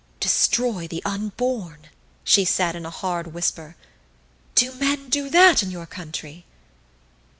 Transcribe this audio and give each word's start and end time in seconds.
"Destroy 0.19 0.87
the 0.87 1.03
unborn!" 1.05 1.89
she 2.23 2.43
said 2.43 2.75
in 2.75 2.87
a 2.87 2.89
hard 2.89 3.35
whisper. 3.35 3.75
"Do 4.55 4.71
men 4.71 5.09
do 5.09 5.29
that 5.29 5.61
in 5.61 5.69
your 5.69 5.85
country?" 5.85 6.43